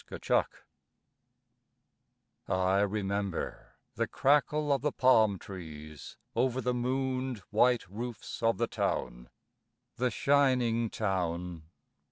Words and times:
A 0.09 0.19
MEMORY 0.29 0.45
I 2.47 2.79
remember 2.79 3.75
The 3.93 4.07
crackle 4.07 4.73
of 4.73 4.81
the 4.81 4.91
palm 4.91 5.37
trees 5.37 6.17
Over 6.35 6.59
the 6.59 6.73
mooned 6.73 7.43
white 7.51 7.87
roofs 7.87 8.41
of 8.41 8.57
the 8.57 8.65
town... 8.65 9.29
The 9.97 10.09
shining 10.09 10.89
town... 10.89 11.69